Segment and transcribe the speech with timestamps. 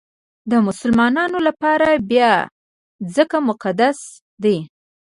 [0.51, 2.31] د مسلمانانو لپاره بیا
[3.15, 3.97] ځکه مقدس
[4.43, 4.57] دی.